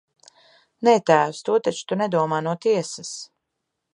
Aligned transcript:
Nē, 0.87 0.93
tēvs, 1.09 1.41
to 1.49 1.59
taču 1.69 1.85
tu 1.91 1.99
nedomā 2.03 2.41
no 2.49 2.57
tiesas! 2.67 3.15